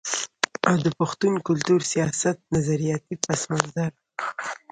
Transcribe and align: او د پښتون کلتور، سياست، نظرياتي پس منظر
او 0.69 0.75
د 0.85 0.87
پښتون 0.99 1.33
کلتور، 1.47 1.81
سياست، 1.93 2.37
نظرياتي 2.55 3.15
پس 3.25 3.41
منظر 3.51 3.91